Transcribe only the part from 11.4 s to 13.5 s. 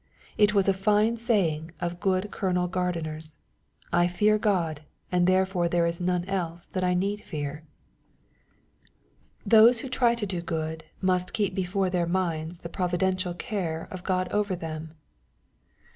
be/are their minds the providential